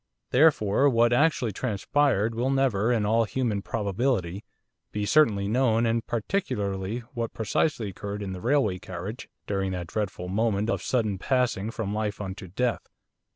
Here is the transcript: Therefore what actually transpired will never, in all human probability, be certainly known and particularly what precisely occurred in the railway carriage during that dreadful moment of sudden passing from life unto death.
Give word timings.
Therefore 0.31 0.89
what 0.89 1.13
actually 1.13 1.51
transpired 1.51 2.33
will 2.33 2.49
never, 2.49 2.91
in 2.91 3.05
all 3.05 3.23
human 3.25 3.61
probability, 3.61 4.43
be 4.91 5.05
certainly 5.05 5.47
known 5.47 5.85
and 5.85 6.03
particularly 6.07 7.01
what 7.13 7.35
precisely 7.35 7.89
occurred 7.89 8.23
in 8.23 8.33
the 8.33 8.41
railway 8.41 8.79
carriage 8.79 9.29
during 9.45 9.73
that 9.73 9.85
dreadful 9.85 10.27
moment 10.27 10.71
of 10.71 10.81
sudden 10.81 11.19
passing 11.19 11.69
from 11.69 11.93
life 11.93 12.19
unto 12.19 12.47
death. 12.47 12.81